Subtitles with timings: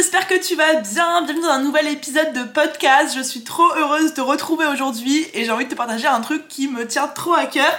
[0.00, 1.20] j'espère que tu vas bien.
[1.24, 3.14] Bienvenue dans un nouvel épisode de podcast.
[3.14, 6.22] Je suis trop heureuse de te retrouver aujourd'hui et j'ai envie de te partager un
[6.22, 7.70] truc qui me tient trop à cœur.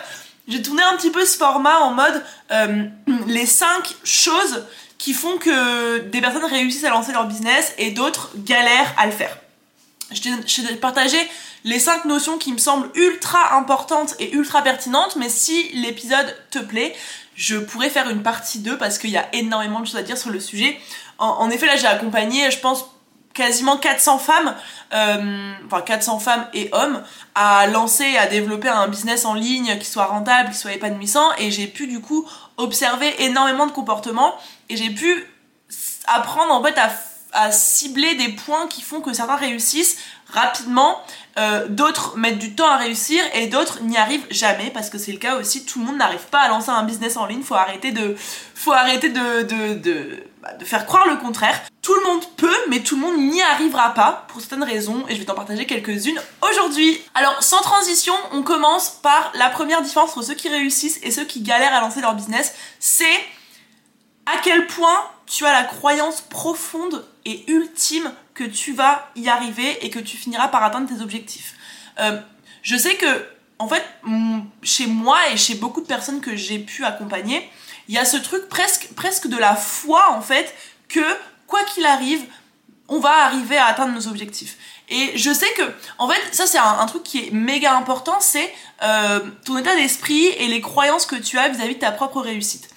[0.48, 2.86] J'ai tourné un petit peu ce format en mode euh,
[3.26, 4.68] les 5 choses
[5.00, 9.14] qui font que des personnes réussissent à lancer leur business et d'autres galèrent à le
[9.14, 9.36] faire.
[10.12, 11.18] Je t'ai partagé
[11.64, 16.60] les 5 notions qui me semblent ultra importantes et ultra pertinentes, mais si l'épisode te
[16.60, 16.94] plaît,
[17.34, 20.18] je pourrais faire une partie 2 parce qu'il y a énormément de choses à dire
[20.18, 20.80] sur le sujet.
[21.22, 22.86] En, effet, là, j'ai accompagné, je pense,
[23.36, 24.56] quasiment 400 femmes,
[24.92, 27.04] euh, enfin 400 femmes et hommes,
[27.36, 31.52] à lancer, à développer un business en ligne qui soit rentable, qui soit épanouissant, et
[31.52, 34.34] j'ai pu du coup observer énormément de comportements,
[34.70, 35.28] et j'ai pu
[36.08, 36.90] apprendre en fait à,
[37.34, 39.98] à cibler des points qui font que certains réussissent
[40.32, 41.02] rapidement,
[41.38, 45.12] euh, d'autres mettent du temps à réussir et d'autres n'y arrivent jamais parce que c'est
[45.12, 45.66] le cas aussi.
[45.66, 47.44] Tout le monde n'arrive pas à lancer un business en ligne.
[47.44, 48.16] Faut arrêter de,
[48.56, 51.62] faut arrêter de, de, de, bah, de faire croire le contraire.
[51.82, 55.16] Tout le monde peut, mais tout le monde n'y arrivera pas pour certaines raisons et
[55.16, 57.02] je vais t'en partager quelques-unes aujourd'hui.
[57.16, 61.26] Alors sans transition, on commence par la première différence entre ceux qui réussissent et ceux
[61.26, 62.54] qui galèrent à lancer leur business.
[62.80, 63.06] C'est
[64.26, 68.12] à quel point tu as la croyance profonde et ultime
[68.46, 71.56] tu vas y arriver et que tu finiras par atteindre tes objectifs.
[72.00, 72.20] Euh,
[72.62, 73.26] je sais que,
[73.60, 73.84] en fait,
[74.64, 77.50] chez moi et chez beaucoup de personnes que j'ai pu accompagner,
[77.88, 80.56] il y a ce truc presque, presque de la foi, en fait,
[80.88, 81.06] que
[81.48, 82.24] quoi qu'il arrive,
[82.88, 84.58] on va arriver à atteindre nos objectifs.
[84.90, 85.64] Et je sais que,
[85.98, 88.54] en fait, ça c'est un, truc qui est méga important, c'est
[88.84, 92.70] euh, ton état d'esprit et les croyances que tu as vis-à-vis de ta propre réussite.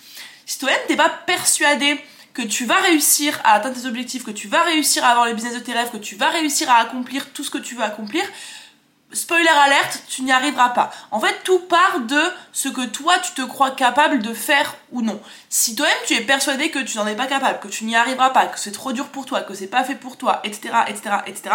[0.46, 1.98] Si toi-même t'es pas persuadé
[2.34, 5.34] que tu vas réussir à atteindre tes objectifs, que tu vas réussir à avoir le
[5.34, 7.84] business de tes rêves, que tu vas réussir à accomplir tout ce que tu veux
[7.84, 8.24] accomplir,
[9.12, 10.90] spoiler alerte, tu n'y arriveras pas.
[11.12, 12.20] En fait, tout part de
[12.52, 15.20] ce que toi tu te crois capable de faire ou non.
[15.48, 18.30] Si toi-même tu es persuadé que tu n'en es pas capable, que tu n'y arriveras
[18.30, 21.16] pas, que c'est trop dur pour toi, que c'est pas fait pour toi, etc., etc.,
[21.26, 21.54] etc.,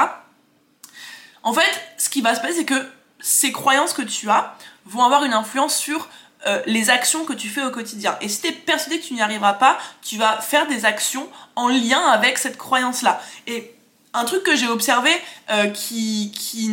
[1.43, 2.89] en fait, ce qui va se passer, c'est que
[3.21, 4.55] ces croyances que tu as
[4.86, 6.09] vont avoir une influence sur
[6.48, 8.17] euh, les actions que tu fais au quotidien.
[8.22, 11.27] Et si tu es persuadé que tu n'y arriveras pas, tu vas faire des actions
[11.55, 13.22] en lien avec cette croyance-là.
[13.45, 13.76] Et
[14.14, 15.11] un truc que j'ai observé
[15.50, 16.72] euh, qui, qui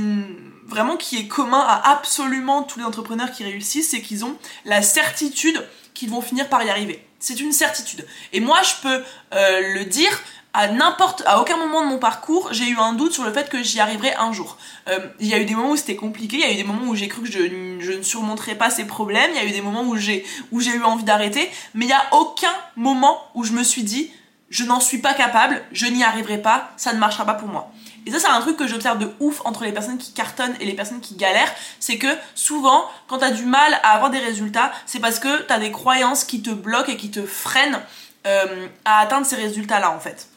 [0.66, 4.82] vraiment qui est commun à absolument tous les entrepreneurs qui réussissent, c'est qu'ils ont la
[4.82, 7.04] certitude qu'ils vont finir par y arriver.
[7.18, 8.06] C'est une certitude.
[8.32, 9.04] Et moi, je peux
[9.34, 10.10] euh, le dire,
[10.56, 13.50] à n'importe, à aucun moment de mon parcours, j'ai eu un doute sur le fait
[13.50, 14.56] que j'y arriverais un jour.
[14.88, 16.64] Euh, il y a eu des moments où c'était compliqué, il y a eu des
[16.64, 19.50] moments où j'ai cru que je, ne surmonterais pas ces problèmes, il y a eu
[19.50, 23.20] des moments où j'ai, où j'ai eu envie d'arrêter, mais il n'y a aucun moment
[23.34, 24.10] où je me suis dit,
[24.48, 27.70] je n'en suis pas capable, je n'y arriverai pas, ça ne marchera pas pour moi.
[28.06, 30.64] Et ça, c'est un truc que j'observe de ouf entre les personnes qui cartonnent et
[30.64, 31.52] les personnes qui galèrent.
[31.80, 35.58] C'est que souvent, quand t'as du mal à avoir des résultats, c'est parce que t'as
[35.58, 37.82] des croyances qui te bloquent et qui te freinent
[38.26, 40.28] euh, à atteindre ces résultats-là, en fait.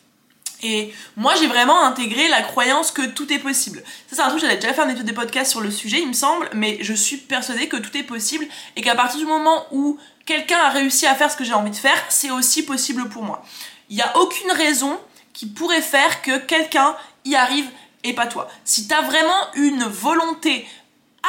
[0.61, 3.81] Et moi, j'ai vraiment intégré la croyance que tout est possible.
[4.09, 6.07] Ça, c'est un truc, j'avais déjà fait un épisode de podcast sur le sujet, il
[6.07, 9.65] me semble, mais je suis persuadée que tout est possible et qu'à partir du moment
[9.71, 13.07] où quelqu'un a réussi à faire ce que j'ai envie de faire, c'est aussi possible
[13.09, 13.43] pour moi.
[13.89, 14.99] Il n'y a aucune raison
[15.33, 17.67] qui pourrait faire que quelqu'un y arrive
[18.03, 18.49] et pas toi.
[18.65, 20.67] Si t'as vraiment une volonté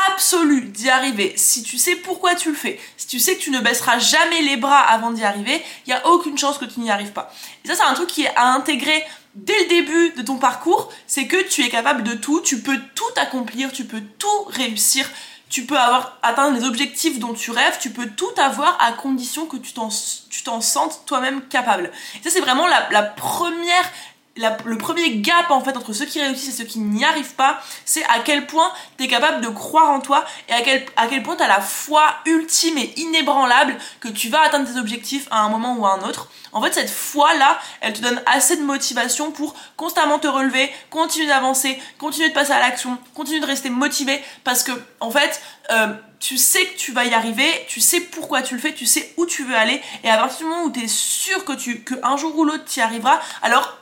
[0.08, 3.50] absolue d'y arriver, si tu sais pourquoi tu le fais, si tu sais que tu
[3.50, 6.80] ne baisseras jamais les bras avant d'y arriver, il n'y a aucune chance que tu
[6.80, 7.32] n'y arrives pas.
[7.64, 9.04] Et ça, c'est un truc qui est à intégrer
[9.34, 12.78] dès le début de ton parcours, c'est que tu es capable de tout, tu peux
[12.94, 15.08] tout accomplir, tu peux tout réussir,
[15.48, 19.46] tu peux avoir atteindre les objectifs dont tu rêves, tu peux tout avoir à condition
[19.46, 21.90] que tu t'en sentes toi-même capable.
[22.20, 23.90] Et ça c'est vraiment la première
[24.36, 27.60] le premier gap en fait entre ceux qui réussissent et ceux qui n'y arrivent pas,
[27.84, 31.08] c'est à quel point tu es capable de croire en toi et à quel, à
[31.08, 35.26] quel point tu as la foi ultime et inébranlable que tu vas atteindre tes objectifs
[35.30, 36.28] à un moment ou à un autre.
[36.52, 41.26] En fait, cette foi-là, elle te donne assez de motivation pour constamment te relever, continuer
[41.26, 45.40] d'avancer, continuer de passer à l'action, continuer de rester motivé parce que, en fait,
[45.70, 45.88] euh,
[46.18, 49.12] tu sais que tu vas y arriver, tu sais pourquoi tu le fais, tu sais
[49.16, 51.82] où tu veux aller et à partir du moment où tu es sûr que tu
[51.82, 53.79] que un jour ou l'autre tu y arriveras, alors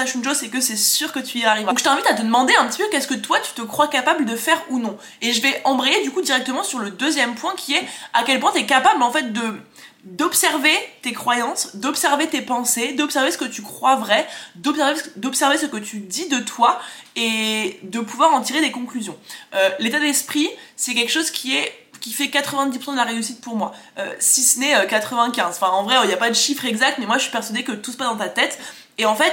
[0.00, 1.72] une chose, c'est que c'est sûr que tu y arriveras.
[1.72, 3.88] Donc je t'invite à te demander un petit peu qu'est-ce que toi tu te crois
[3.88, 4.96] capable de faire ou non.
[5.20, 8.40] Et je vais embrayer du coup directement sur le deuxième point qui est à quel
[8.40, 9.60] point tu es capable en fait de
[10.04, 14.26] d'observer tes croyances, d'observer tes pensées, d'observer ce que tu crois vrai,
[14.56, 16.80] d'observer ce que tu dis de toi
[17.14, 19.16] et de pouvoir en tirer des conclusions.
[19.54, 23.54] Euh, l'état d'esprit, c'est quelque chose qui est qui fait 90% de la réussite pour
[23.54, 25.44] moi, euh, si ce n'est 95.
[25.44, 27.30] Euh, enfin en vrai, il n'y a pas de chiffre exact, mais moi je suis
[27.30, 28.58] persuadée que tout se passe dans ta tête.
[28.98, 29.32] Et en fait,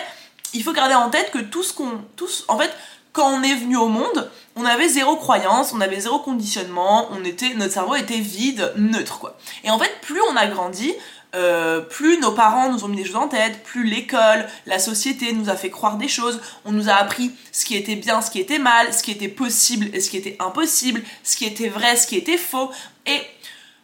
[0.54, 2.02] il faut garder en tête que tout ce qu'on.
[2.48, 2.72] En fait,
[3.14, 7.24] quand on est venu au monde, on avait zéro croyance, on avait zéro conditionnement, on
[7.24, 9.38] était, notre cerveau était vide, neutre quoi.
[9.64, 10.94] Et en fait, plus on a grandi,
[11.36, 15.32] euh, plus nos parents nous ont mis des choses en tête, plus l'école, la société
[15.34, 18.32] nous a fait croire des choses, on nous a appris ce qui était bien, ce
[18.32, 21.70] qui était mal, ce qui était possible et ce qui était impossible, ce qui était
[21.70, 22.72] vrai, ce qui était faux.
[23.06, 23.22] Et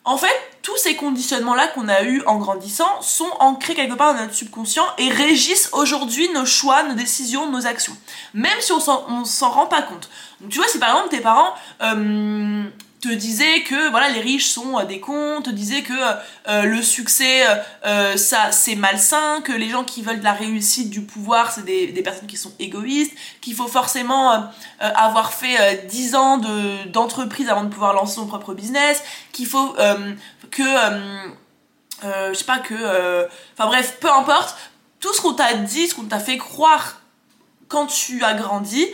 [0.06, 4.22] en fait, tous ces conditionnements-là qu'on a eus en grandissant sont ancrés quelque part dans
[4.22, 7.96] notre subconscient et régissent aujourd'hui nos choix, nos décisions, nos actions.
[8.34, 10.10] Même si on s'en rend pas compte.
[10.42, 12.64] Donc tu vois, si par exemple tes parents euh,
[13.08, 15.94] te disaient que voilà les riches sont euh, des cons, te disaient que
[16.48, 17.44] euh, le succès
[18.16, 21.88] ça c'est malsain, que les gens qui veulent de la réussite, du pouvoir, c'est des,
[21.88, 24.50] des, personnes qui sont égoïstes, qu'il faut forcément
[24.80, 26.38] avoir fait 10 ans
[26.88, 29.76] d'entreprise avant de pouvoir lancer son propre business, qu'il faut
[30.52, 30.64] que
[32.02, 34.56] je sais pas que enfin bref, peu importe,
[35.00, 37.02] tout ce qu'on t'a dit, ce qu'on t'a fait croire
[37.68, 38.86] quand tu as grandi,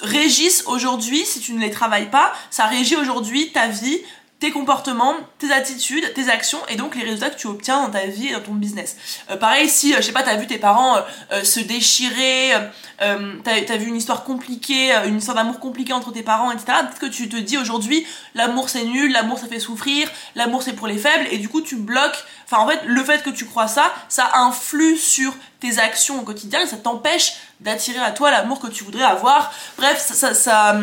[0.00, 4.00] régissent aujourd'hui, si tu ne les travailles pas, ça régit aujourd'hui ta vie,
[4.40, 8.06] tes comportements, tes attitudes, tes actions et donc les résultats que tu obtiens dans ta
[8.06, 8.96] vie et dans ton business.
[9.30, 10.96] Euh, pareil, si, euh, je sais pas, t'as vu tes parents
[11.32, 12.52] euh, se déchirer,
[12.98, 16.66] t'as as vu une histoire compliquée, une histoire d'amour compliquée entre tes parents, etc.
[16.82, 20.72] Peut-être que tu te dis aujourd'hui, l'amour c'est nul, l'amour ça fait souffrir, l'amour c'est
[20.72, 22.24] pour les faibles et du coup tu bloques.
[22.44, 26.22] Enfin en fait, le fait que tu crois ça, ça influe sur tes actions au
[26.22, 29.52] quotidien et ça t'empêche d'attirer à toi l'amour que tu voudrais avoir.
[29.76, 30.80] Bref, ça, ça, ça,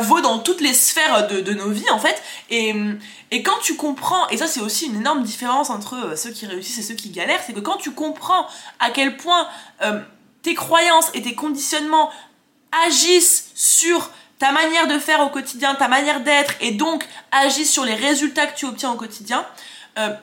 [0.00, 2.20] vaut dans toutes les sphères de, de, nos vies en fait.
[2.50, 2.74] Et,
[3.30, 6.46] et quand tu comprends, et ça c'est aussi une énorme différence entre euh, ceux qui
[6.46, 8.46] réussissent et ceux qui galèrent, c'est que quand tu comprends
[8.80, 9.48] à quel point
[9.82, 10.00] euh,
[10.42, 12.10] tes croyances et tes conditionnements
[12.86, 17.84] agissent sur ta manière de faire au quotidien, ta manière d'être, et donc agissent sur
[17.84, 19.44] les résultats que tu obtiens au quotidien,
[19.98, 20.14] euh,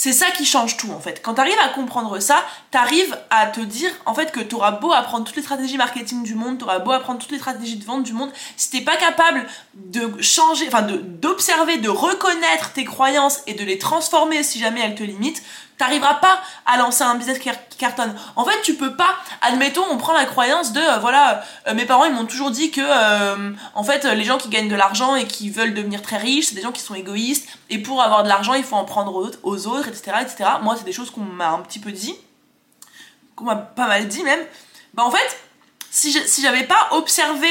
[0.00, 1.20] c'est ça qui change tout en fait.
[1.24, 4.54] Quand tu arrives à comprendre ça, tu arrives à te dire en fait que tu
[4.54, 7.38] auras beau apprendre toutes les stratégies marketing du monde, tu auras beau apprendre toutes les
[7.40, 12.72] stratégies de vente du monde, si t'es pas capable de changer, enfin d'observer, de reconnaître
[12.74, 15.42] tes croyances et de les transformer si jamais elles te limitent,
[15.78, 17.48] t'arriveras pas à lancer un business qui
[17.78, 18.14] cartonne.
[18.36, 21.86] En fait, tu peux pas, admettons, on prend la croyance de, euh, voilà, euh, mes
[21.86, 25.14] parents, ils m'ont toujours dit que, euh, en fait, les gens qui gagnent de l'argent
[25.14, 28.24] et qui veulent devenir très riches, c'est des gens qui sont égoïstes, et pour avoir
[28.24, 30.50] de l'argent, il faut en prendre aux autres, etc., etc.
[30.62, 32.16] Moi, c'est des choses qu'on m'a un petit peu dit,
[33.36, 34.40] qu'on m'a pas mal dit même.
[34.94, 35.40] Bah, en fait,
[35.90, 37.48] si j'avais pas observé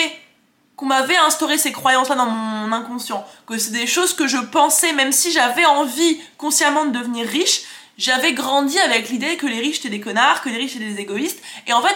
[0.76, 4.94] qu'on m'avait instauré ces croyances-là dans mon inconscient, que c'est des choses que je pensais,
[4.94, 7.64] même si j'avais envie consciemment de devenir riche,
[7.98, 11.02] j'avais grandi avec l'idée que les riches étaient des connards, que les riches étaient des
[11.02, 11.42] égoïstes.
[11.66, 11.96] Et en fait,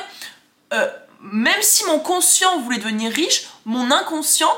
[0.73, 0.87] euh,
[1.21, 4.49] même si mon conscient voulait devenir riche, mon inconscient,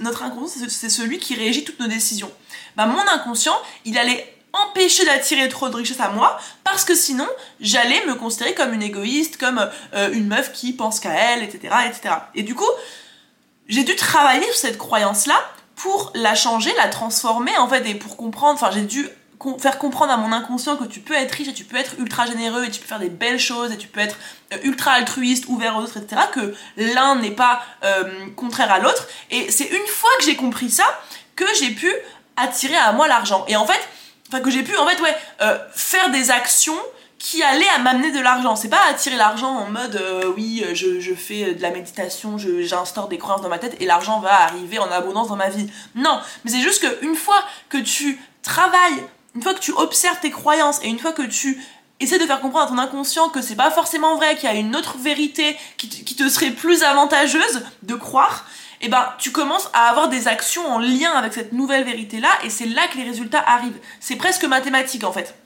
[0.00, 2.30] notre inconscient, c'est celui qui régit toutes nos décisions.
[2.76, 7.26] Bah, mon inconscient, il allait empêcher d'attirer trop de richesse à moi parce que sinon
[7.60, 11.74] j'allais me considérer comme une égoïste, comme euh, une meuf qui pense qu'à elle, etc.,
[11.88, 12.14] etc.
[12.34, 12.68] Et du coup,
[13.68, 15.40] j'ai dû travailler sur cette croyance-là
[15.76, 18.54] pour la changer, la transformer en fait et pour comprendre.
[18.54, 19.08] Enfin, j'ai dû
[19.58, 22.26] faire comprendre à mon inconscient que tu peux être riche et tu peux être ultra
[22.26, 24.16] généreux et tu peux faire des belles choses et tu peux être
[24.52, 26.22] euh, ultra altruiste, ouvert aux autres, etc.
[26.32, 28.04] Que l'un n'est pas euh,
[28.36, 29.08] contraire à l'autre.
[29.30, 30.84] Et c'est une fois que j'ai compris ça
[31.36, 31.92] que j'ai pu
[32.36, 33.44] attirer à moi l'argent.
[33.48, 33.80] Et en fait,
[34.28, 36.78] enfin que j'ai pu en fait ouais euh, faire des actions
[37.18, 38.56] qui allaient à m'amener de l'argent.
[38.56, 40.02] C'est pas attirer l'argent en mode
[40.36, 44.18] oui, je, je, fais de la méditation, j'instaure des croyances dans ma tête et l'argent
[44.18, 45.70] va arriver en abondance dans ma vie.
[45.94, 50.30] Non, mais c'est juste qu'une fois que tu travailles une fois que tu observes tes
[50.30, 51.62] croyances et une fois que tu
[52.00, 54.54] essaies de faire comprendre à ton inconscient que c'est pas forcément vrai, qu'il y a
[54.54, 58.46] une autre vérité qui te, serait plus avantageuse de croire,
[58.80, 62.18] et eh ben tu commences à avoir des actions en lien avec cette nouvelle vérité
[62.18, 63.78] là et c'est là que les résultats arrivent.
[64.00, 65.36] C'est presque mathématique en fait.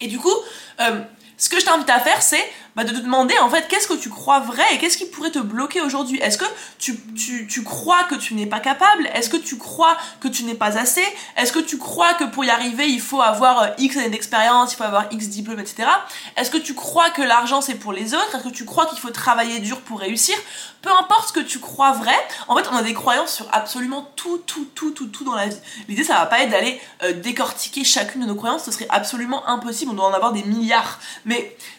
[0.00, 0.34] Et du coup,
[0.80, 1.00] euh,
[1.42, 3.94] ce que je t'invite à faire, c'est bah, de te demander en fait qu'est-ce que
[3.94, 6.20] tu crois vrai et qu'est-ce qui pourrait te bloquer aujourd'hui?
[6.20, 6.44] Est-ce que
[6.78, 9.08] tu, tu, tu, crois que tu n'es pas capable?
[9.12, 11.04] Est-ce que tu crois que tu n'es pas assez?
[11.36, 14.72] Est-ce que tu crois que pour y arriver, il faut avoir euh, X années d'expérience,
[14.72, 15.88] il faut avoir X diplômes, etc.
[16.36, 18.36] Est-ce que tu crois que l'argent c'est pour les autres?
[18.36, 20.36] Est-ce que tu crois qu'il faut travailler dur pour réussir?
[20.80, 22.16] Peu importe ce que tu crois vrai,
[22.48, 25.46] en fait on a des croyances sur absolument tout, tout, tout, tout, tout dans la
[25.46, 25.58] vie.
[25.88, 29.48] L'idée ça va pas être d'aller euh, décortiquer chacune de nos croyances, ce serait absolument
[29.48, 30.98] impossible, on doit en avoir des milliards.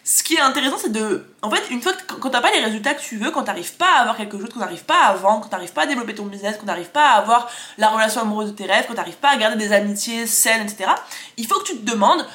[0.03, 1.25] Ce qui est intéressant c'est de.
[1.41, 3.73] En fait, une fois que quand t'as pas les résultats que tu veux, quand t'arrives
[3.73, 6.15] pas à avoir quelque chose, quand t'arrives pas à vendre, quand t'arrives pas à développer
[6.15, 9.15] ton business, quand t'arrives pas à avoir la relation amoureuse de tes rêves, quand t'arrives
[9.17, 10.91] pas à garder des amitiés saines, etc.,
[11.37, 12.25] il faut que tu te demandes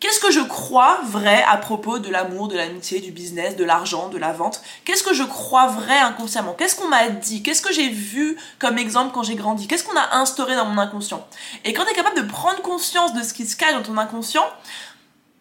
[0.00, 4.08] Qu'est-ce que je crois vrai à propos de l'amour, de l'amitié, du business, de l'argent,
[4.08, 4.62] de la vente?
[4.84, 6.54] Qu'est-ce que je crois vrai inconsciemment?
[6.56, 7.42] Qu'est-ce qu'on m'a dit?
[7.42, 9.66] Qu'est-ce que j'ai vu comme exemple quand j'ai grandi?
[9.66, 11.26] Qu'est-ce qu'on a instauré dans mon inconscient?
[11.64, 13.98] Et quand tu es capable de prendre conscience de ce qui se cache dans ton
[13.98, 14.46] inconscient,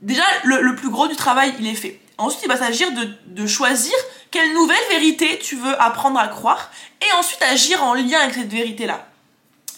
[0.01, 1.99] déjà le plus gros du travail, il est fait.
[2.17, 3.93] Ensuite, il va s'agir de, choisir
[4.31, 8.51] quelle nouvelle vérité tu veux apprendre à croire et ensuite agir en lien avec cette
[8.51, 9.07] vérité-là.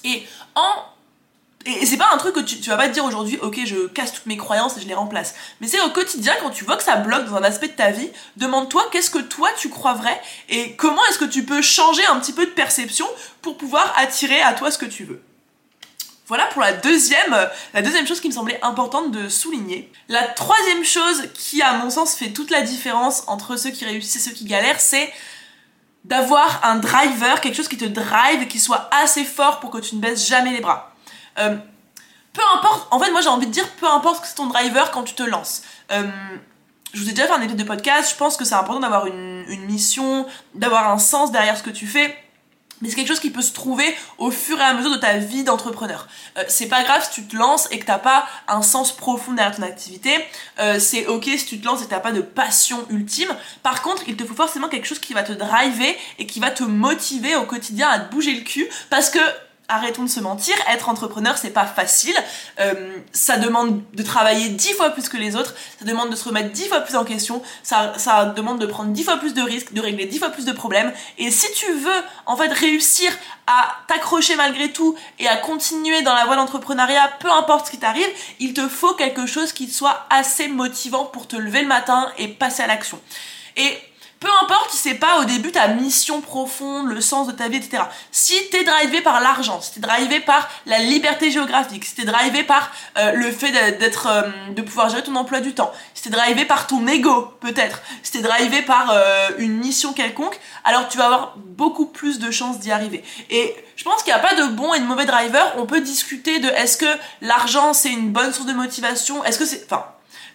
[0.04, 0.24] Et
[0.56, 0.70] en
[1.66, 3.88] et c'est pas un truc que tu, tu vas pas te dire aujourd'hui, ok, je
[3.88, 5.36] casse toutes mes croyances et je les remplace.
[5.60, 7.92] Mais c'est au quotidien, quand tu vois que ça bloque dans un aspect de ta
[7.92, 12.06] vie, demande-toi qu'est-ce que toi tu crois vrai et comment est-ce que tu peux changer
[12.06, 13.06] un petit peu de perception
[13.42, 15.22] pour pouvoir attirer à toi ce que tu veux.
[16.30, 19.92] Voilà pour la deuxième, la deuxième chose qui me semblait importante de souligner.
[20.10, 24.28] La troisième chose qui, à mon sens, fait toute la différence entre ceux qui réussissent
[24.28, 25.12] et ceux qui galèrent, c'est
[26.06, 29.96] d'avoir un driver, quelque chose qui te drive, qui soit assez fort pour que tu
[29.96, 30.94] ne baisses jamais les bras.
[31.40, 31.58] Euh,
[32.34, 34.92] peu importe, en fait, moi j'ai envie de dire, peu importe que c'est ton driver
[34.92, 35.64] quand tu te lances.
[35.92, 36.08] Euh,
[36.94, 39.08] je vous ai déjà fait un épisode de podcast, je pense que c'est important d'avoir
[39.08, 42.16] une, une mission, d'avoir un sens derrière ce que tu fais
[42.82, 45.18] mais c'est quelque chose qui peut se trouver au fur et à mesure de ta
[45.18, 46.08] vie d'entrepreneur.
[46.38, 49.34] Euh, c'est pas grave si tu te lances et que t'as pas un sens profond
[49.34, 50.12] derrière ton activité.
[50.60, 53.30] Euh, c'est ok si tu te lances et que t'as pas de passion ultime.
[53.64, 56.52] Par contre, il te faut forcément quelque chose qui va te driver et qui va
[56.52, 59.20] te motiver au quotidien à te bouger le cul parce que
[59.70, 62.16] arrêtons de se mentir, être entrepreneur c'est pas facile,
[62.60, 66.26] euh, ça demande de travailler dix fois plus que les autres, ça demande de se
[66.26, 69.42] remettre dix fois plus en question, ça, ça demande de prendre dix fois plus de
[69.42, 73.12] risques, de régler dix fois plus de problèmes, et si tu veux en fait réussir
[73.48, 77.80] à t'accrocher malgré tout et à continuer dans la voie d'entrepreneuriat, peu importe ce qui
[77.80, 78.08] t'arrive,
[78.40, 82.28] il te faut quelque chose qui soit assez motivant pour te lever le matin et
[82.28, 83.00] passer à l'action.
[83.58, 83.78] Et
[84.20, 87.58] peu importe si c'est pas au début ta mission profonde, le sens de ta vie,
[87.58, 87.84] etc.
[88.12, 92.44] Si t'es drivé par l'argent, si t'es drivé par la liberté géographique, si t'es drivé
[92.44, 96.10] par euh, le fait d'être, euh, de pouvoir gérer ton emploi du temps, si t'es
[96.10, 100.98] drivé par ton ego, peut-être, si t'es drivé par euh, une mission quelconque, alors tu
[100.98, 103.04] vas avoir beaucoup plus de chances d'y arriver.
[103.30, 105.54] Et je pense qu'il n'y a pas de bon et de mauvais driver.
[105.58, 109.46] On peut discuter de est-ce que l'argent c'est une bonne source de motivation, est-ce que
[109.46, 109.86] c'est, enfin,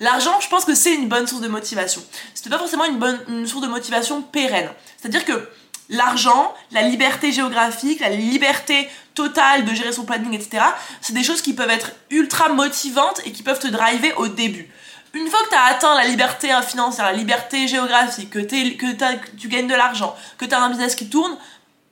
[0.01, 2.03] L'argent, je pense que c'est une bonne source de motivation.
[2.35, 4.71] C'est pas forcément une bonne source de motivation pérenne.
[4.99, 5.49] C'est-à-dire que
[5.89, 10.65] l'argent, la liberté géographique, la liberté totale de gérer son planning, etc.,
[11.01, 14.71] c'est des choses qui peuvent être ultra motivantes et qui peuvent te driver au début.
[15.13, 19.47] Une fois que tu as atteint la liberté financière, la liberté géographique, que, que tu
[19.47, 21.37] gagnes de l'argent, que tu as un business qui tourne,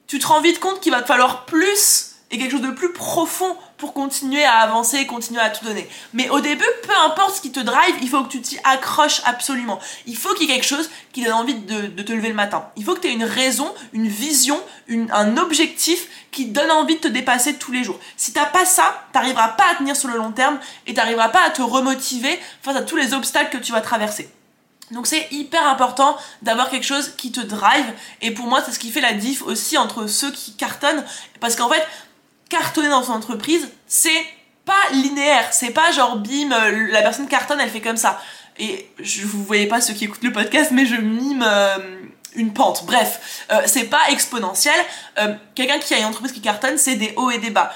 [0.08, 2.92] tu te rends vite compte qu'il va te falloir plus et quelque chose de plus
[2.92, 5.88] profond pour continuer à avancer et continuer à tout donner.
[6.12, 9.20] Mais au début, peu importe ce qui te drive, il faut que tu t'y accroches
[9.24, 9.80] absolument.
[10.06, 12.68] Il faut qu'il y ait quelque chose qui donne envie de, te lever le matin.
[12.76, 14.56] Il faut que tu aies une raison, une vision,
[15.10, 17.98] un objectif qui donne envie de te dépasser tous les jours.
[18.16, 21.42] Si t'as pas ça, t'arriveras pas à tenir sur le long terme et t'arriveras pas
[21.42, 24.30] à te remotiver face à tous les obstacles que tu vas traverser.
[24.92, 27.86] Donc c'est hyper important d'avoir quelque chose qui te drive
[28.20, 31.04] et pour moi c'est ce qui fait la diff aussi entre ceux qui cartonnent
[31.40, 31.82] parce qu'en fait
[32.52, 34.24] cartonner dans son entreprise, c'est
[34.66, 35.48] pas linéaire.
[35.52, 38.20] C'est pas genre bim, euh, la personne cartonne, elle fait comme ça.
[38.58, 41.78] Et je vous voyez pas ceux qui écoutent le podcast, mais je mime euh,
[42.36, 42.84] une pente.
[42.84, 44.74] Bref, euh, c'est pas exponentiel.
[45.54, 47.72] Quelqu'un qui a une entreprise qui cartonne, c'est des hauts et des bas.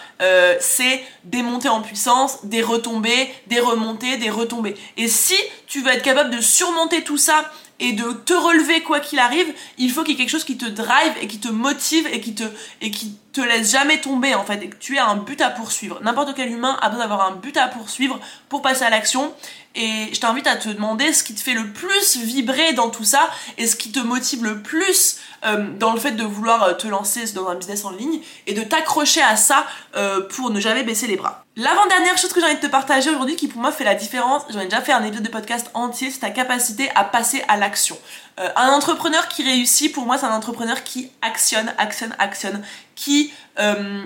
[0.60, 4.76] c'est des montées en puissance, des retombées, des remontées, des retombées.
[4.98, 9.00] Et si tu veux être capable de surmonter tout ça et de te relever quoi
[9.00, 9.46] qu'il arrive,
[9.78, 12.20] il faut qu'il y ait quelque chose qui te drive et qui te motive et
[12.20, 16.00] qui te laisse jamais tomber en fait et que tu aies un but à poursuivre.
[16.02, 18.18] N'importe quel humain a besoin d'avoir un but à poursuivre
[18.48, 19.34] pour passer à l'action
[19.74, 23.04] et je t'invite à te demander ce qui te fait le plus vibrer dans tout
[23.04, 23.28] ça
[23.58, 26.86] et ce qui te motive le plus euh, dans le fait de vouloir euh, te
[26.86, 29.66] lancer dans un business en ligne et de t'accrocher à ça
[29.96, 31.44] euh, pour ne jamais baisser les bras.
[31.56, 34.42] L'avant-dernière chose que j'ai envie de te partager aujourd'hui qui pour moi fait la différence,
[34.50, 37.56] j'en ai déjà fait un épisode de podcast entier, c'est ta capacité à passer à
[37.56, 37.96] l'action.
[38.36, 42.62] un entrepreneur qui réussit, pour moi, c'est un entrepreneur qui actionne, actionne, actionne,
[42.94, 43.32] qui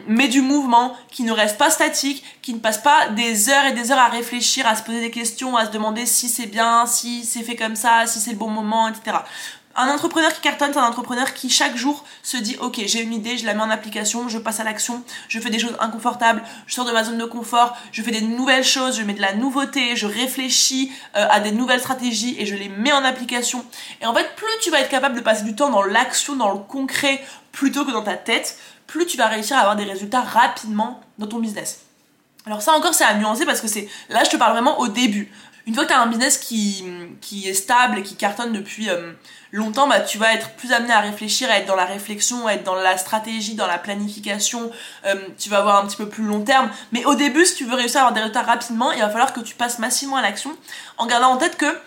[0.06, 3.72] met du mouvement, qui ne reste pas statique, qui ne passe pas des heures et
[3.72, 6.86] des heures à réfléchir, à se poser des questions, à se demander si c'est bien,
[6.86, 9.16] si c'est fait comme ça, si c'est le bon moment, etc.
[9.76, 13.12] Un entrepreneur qui cartonne, c'est un entrepreneur qui chaque jour se dit ok j'ai une
[13.12, 16.42] idée, je la mets en application, je passe à l'action, je fais des choses inconfortables,
[16.66, 19.20] je sors de ma zone de confort, je fais des nouvelles choses, je mets de
[19.20, 23.64] la nouveauté, je réfléchis euh, à des nouvelles stratégies et je les mets en application.
[24.02, 26.52] Et en fait plus tu vas être capable de passer du temps dans l'action, dans
[26.52, 28.58] le concret, plutôt que dans ta tête,
[28.88, 31.89] plus tu vas réussir à avoir des résultats rapidement dans ton business.
[32.46, 34.88] Alors ça encore c'est à nuancer parce que c'est là je te parle vraiment au
[34.88, 35.30] début.
[35.66, 36.84] Une fois que tu un business qui,
[37.20, 39.12] qui est stable et qui cartonne depuis euh,
[39.52, 42.54] longtemps, bah, tu vas être plus amené à réfléchir, à être dans la réflexion, à
[42.54, 44.70] être dans la stratégie, dans la planification,
[45.06, 46.70] euh, tu vas voir un petit peu plus long terme.
[46.92, 49.32] Mais au début, si tu veux réussir à avoir des résultats rapidement, il va falloir
[49.32, 50.56] que tu passes massivement à l'action
[50.96, 51.78] en gardant en tête que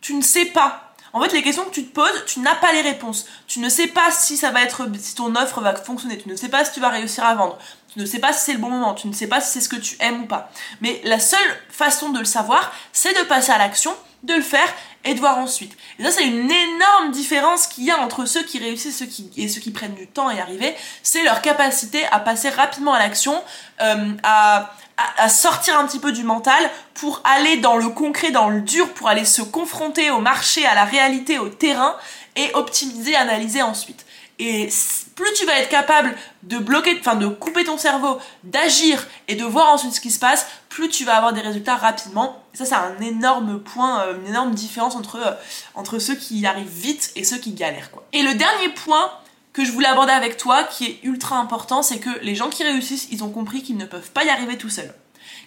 [0.00, 0.85] tu ne sais pas
[1.16, 3.24] en fait, les questions que tu te poses, tu n'as pas les réponses.
[3.46, 6.18] Tu ne sais pas si ça va être, si ton offre va fonctionner.
[6.18, 7.56] Tu ne sais pas si tu vas réussir à vendre.
[7.90, 8.92] Tu ne sais pas si c'est le bon moment.
[8.92, 10.50] Tu ne sais pas si c'est ce que tu aimes ou pas.
[10.82, 11.38] Mais la seule
[11.70, 13.94] façon de le savoir, c'est de passer à l'action,
[14.24, 14.68] de le faire
[15.06, 15.74] et de voir ensuite.
[15.98, 19.30] Et ça, c'est une énorme différence qu'il y a entre ceux qui réussissent ceux qui,
[19.38, 20.74] et ceux qui prennent du temps à y arriver.
[21.02, 23.42] C'est leur capacité à passer rapidement à l'action,
[23.80, 28.48] euh, à à, sortir un petit peu du mental pour aller dans le concret, dans
[28.48, 31.96] le dur, pour aller se confronter au marché, à la réalité, au terrain
[32.34, 34.06] et optimiser, analyser ensuite.
[34.38, 34.68] Et
[35.14, 39.44] plus tu vas être capable de bloquer, enfin de couper ton cerveau, d'agir et de
[39.44, 42.42] voir ensuite ce qui se passe, plus tu vas avoir des résultats rapidement.
[42.52, 45.32] Ça, c'est un énorme point, euh, une énorme différence entre, euh,
[45.74, 47.88] entre ceux qui arrivent vite et ceux qui galèrent.
[48.12, 49.10] Et le dernier point
[49.56, 52.62] que je voulais aborder avec toi, qui est ultra important, c'est que les gens qui
[52.62, 54.92] réussissent, ils ont compris qu'ils ne peuvent pas y arriver tout seuls.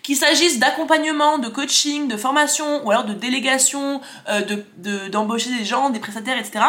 [0.02, 4.42] Qu'il s'agisse d'accompagnement, de coaching, de formation, ou alors de délégation, euh,
[5.10, 6.60] d'embaucher des gens, des prestataires, etc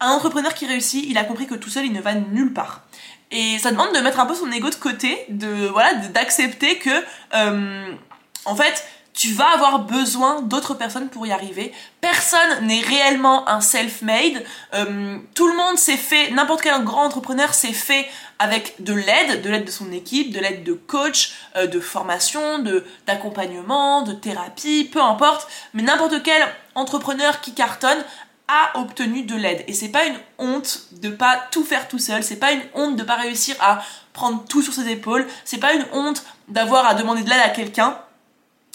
[0.00, 2.82] un entrepreneur qui réussit, il a compris que tout seul, il ne va nulle part.
[3.30, 6.90] Et ça demande de mettre un peu son ego de côté, de voilà, d'accepter que,
[7.34, 7.92] euh,
[8.44, 11.72] en fait, tu vas avoir besoin d'autres personnes pour y arriver.
[12.00, 14.44] Personne n'est réellement un self-made.
[14.74, 18.08] Euh, tout le monde s'est fait, n'importe quel grand entrepreneur s'est fait
[18.40, 22.58] avec de l'aide, de l'aide de son équipe, de l'aide de coach, euh, de formation,
[22.58, 25.48] de d'accompagnement, de thérapie, peu importe.
[25.74, 26.42] Mais n'importe quel
[26.74, 28.04] entrepreneur qui cartonne
[28.48, 29.64] a obtenu de l'aide.
[29.68, 32.96] Et c'est pas une honte de pas tout faire tout seul, c'est pas une honte
[32.96, 36.94] de pas réussir à prendre tout sur ses épaules, c'est pas une honte d'avoir à
[36.94, 37.98] demander de l'aide à quelqu'un.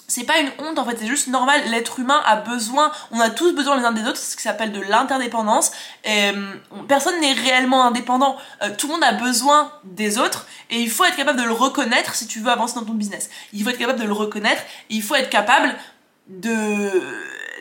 [0.09, 3.29] C'est pas une honte en fait, c'est juste normal, l'être humain a besoin, on a
[3.29, 5.71] tous besoin les uns des autres, c'est ce qui s'appelle de l'interdépendance.
[6.07, 6.55] Euh,
[6.87, 11.05] personne n'est réellement indépendant, euh, tout le monde a besoin des autres et il faut
[11.05, 13.29] être capable de le reconnaître si tu veux avancer dans ton business.
[13.53, 15.75] Il faut être capable de le reconnaître, et il faut être capable
[16.27, 16.91] de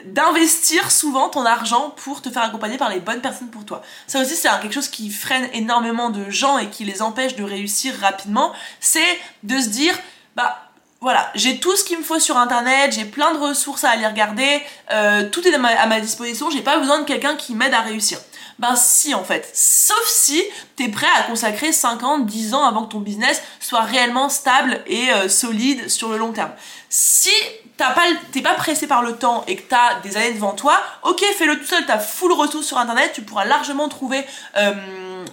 [0.05, 3.83] d'investir souvent ton argent pour te faire accompagner par les bonnes personnes pour toi.
[4.07, 7.43] Ça aussi c'est quelque chose qui freine énormément de gens et qui les empêche de
[7.43, 9.99] réussir rapidement, c'est de se dire
[10.37, 10.68] bah
[11.01, 14.07] voilà, j'ai tout ce qu'il me faut sur internet, j'ai plein de ressources à aller
[14.07, 17.83] regarder, euh, tout est à ma, disposition, j'ai pas besoin de quelqu'un qui m'aide à
[17.83, 18.19] réussir.
[18.59, 20.43] Ben si en fait, sauf si
[20.75, 24.83] t'es prêt à consacrer 5 ans, 10 ans avant que ton business soit réellement stable
[24.89, 26.51] et euh, solide sur le long terme.
[26.89, 27.31] Si
[27.77, 28.03] t'as pas,
[28.33, 31.61] t'es pas pressé par le temps et que t'as des années devant toi, ok fais-le
[31.61, 34.27] tout seul, t'as full ressources sur internet, tu pourras largement trouver
[34.57, 34.75] euh,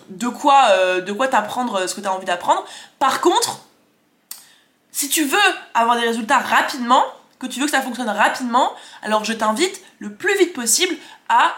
[0.10, 2.64] de quoi, de quoi t'apprendre ce que t'as envie d'apprendre.
[3.00, 3.62] Par contre,
[4.96, 5.38] si tu veux
[5.74, 7.04] avoir des résultats rapidement,
[7.38, 10.96] que tu veux que ça fonctionne rapidement, alors je t'invite le plus vite possible
[11.28, 11.54] à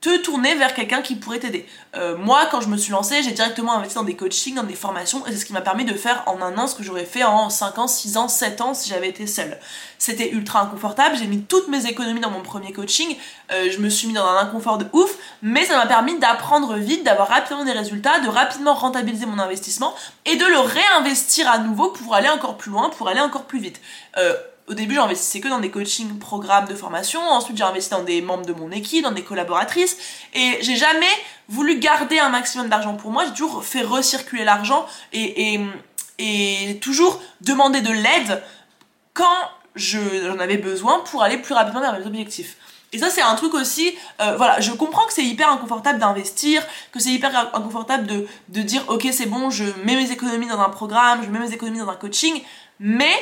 [0.00, 1.66] te tourner vers quelqu'un qui pourrait t'aider.
[1.94, 4.74] Euh, moi, quand je me suis lancée, j'ai directement investi dans des coachings, dans des
[4.74, 7.04] formations, et c'est ce qui m'a permis de faire en un an ce que j'aurais
[7.04, 9.58] fait en 5 ans, 6 ans, 7 ans si j'avais été seule.
[9.98, 13.14] C'était ultra inconfortable, j'ai mis toutes mes économies dans mon premier coaching,
[13.52, 16.76] euh, je me suis mis dans un inconfort de ouf, mais ça m'a permis d'apprendre
[16.76, 21.58] vite, d'avoir rapidement des résultats, de rapidement rentabiliser mon investissement, et de le réinvestir à
[21.58, 23.82] nouveau pour aller encore plus loin, pour aller encore plus vite.
[24.16, 24.34] Euh,
[24.70, 27.20] au début, j'investissais que dans des coaching programmes de formation.
[27.20, 29.96] Ensuite, j'ai investi dans des membres de mon équipe, dans des collaboratrices.
[30.32, 31.10] Et j'ai jamais
[31.48, 33.24] voulu garder un maximum d'argent pour moi.
[33.24, 35.58] J'ai toujours fait recirculer l'argent et,
[36.20, 38.42] et, toujours demander de l'aide
[39.12, 39.24] quand
[39.74, 42.56] j'en avais besoin pour aller plus rapidement vers mes objectifs.
[42.92, 46.64] Et ça, c'est un truc aussi, euh, voilà, je comprends que c'est hyper inconfortable d'investir,
[46.92, 50.60] que c'est hyper inconfortable de, de dire, ok, c'est bon, je mets mes économies dans
[50.60, 52.42] un programme, je mets mes économies dans un coaching,
[52.80, 53.14] mais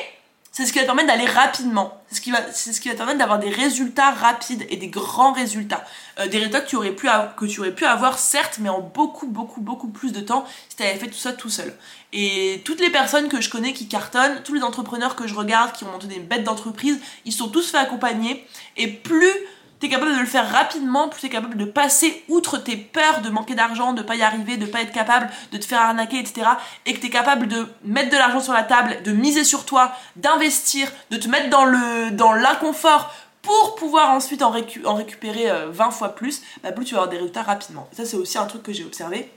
[0.51, 2.01] c'est ce qui va te permettre d'aller rapidement.
[2.09, 4.77] C'est ce qui va, c'est ce qui va te permettre d'avoir des résultats rapides et
[4.77, 5.85] des grands résultats.
[6.19, 7.07] Euh, des résultats que tu, aurais pu
[7.37, 10.75] que tu aurais pu avoir, certes, mais en beaucoup, beaucoup, beaucoup plus de temps si
[10.75, 11.73] tu avais fait tout ça tout seul.
[12.11, 15.71] Et toutes les personnes que je connais qui cartonnent, tous les entrepreneurs que je regarde
[15.73, 18.47] qui ont monté des bêtes d'entreprise, ils sont tous fait accompagner.
[18.75, 19.33] Et plus
[19.79, 23.29] t'es capable de le faire rapidement, plus t'es capable de passer outre tes peurs de
[23.29, 26.47] manquer d'argent, de pas y arriver, de pas être capable de te faire arnaquer, etc.
[26.85, 29.91] Et que t'es capable de mettre de l'argent sur la table, de miser sur toi,
[30.15, 34.53] d'investir, de te mettre dans le l'inconfort pour pouvoir ensuite en,
[34.85, 37.87] en récupérer 20 euh, fois plus, bah plus tu vas avoir des résultats rapidement.
[37.93, 39.31] ça c'est aussi un truc que j'ai observé.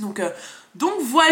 [0.00, 0.30] Donc euh,
[0.78, 1.28] donc voilà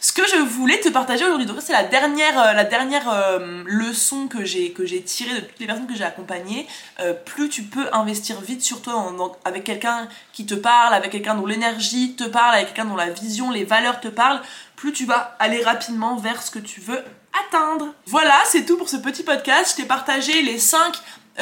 [0.00, 1.46] ce que je voulais te partager aujourd'hui.
[1.46, 5.66] Donc c'est la dernière, euh, euh, leçon que j'ai que j'ai tirée de toutes les
[5.66, 6.66] personnes que j'ai accompagnées.
[7.00, 9.12] Euh, plus tu peux investir vite sur toi
[9.44, 13.10] avec quelqu'un qui te parle, avec quelqu'un dont l'énergie te parle, avec quelqu'un dont la
[13.10, 14.40] vision, les valeurs te parlent,
[14.76, 17.02] plus tu vas aller rapidement vers ce que tu veux
[17.46, 17.94] atteindre.
[18.06, 19.72] Voilà, c'est tout pour ce petit podcast.
[19.72, 20.96] Je t'ai partagé les 5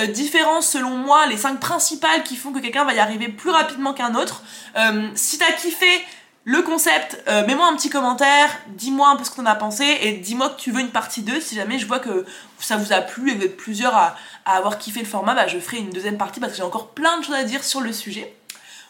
[0.08, 3.94] différences selon moi, les 5 principales qui font que quelqu'un va y arriver plus rapidement
[3.94, 4.42] qu'un autre.
[5.14, 6.04] si t'as kiffé,
[6.48, 9.84] le concept, euh, mets-moi un petit commentaire, dis-moi un peu ce que t'en as pensé
[10.02, 11.40] et dis-moi que tu veux une partie 2.
[11.40, 12.24] Si jamais je vois que
[12.60, 15.48] ça vous a plu et que vous êtes plusieurs à, avoir kiffé le format, bah,
[15.48, 17.80] je ferai une deuxième partie parce que j'ai encore plein de choses à dire sur
[17.80, 18.32] le sujet.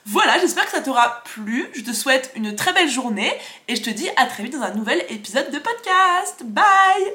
[0.05, 1.71] Voilà, j'espère que ça t'aura plu.
[1.73, 3.33] Je te souhaite une très belle journée
[3.69, 6.43] et je te dis à très vite dans un nouvel épisode de podcast.
[6.45, 7.15] Bye